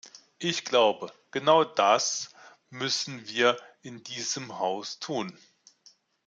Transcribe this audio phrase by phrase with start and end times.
[0.39, 2.31] Ich glaube, genau das
[2.71, 5.37] müssen wir in diesem Haus tun.